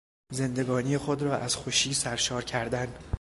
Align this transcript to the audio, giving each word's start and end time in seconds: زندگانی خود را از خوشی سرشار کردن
زندگانی 0.31 0.97
خود 0.97 1.21
را 1.21 1.37
از 1.37 1.55
خوشی 1.55 1.93
سرشار 1.93 2.43
کردن 2.43 2.93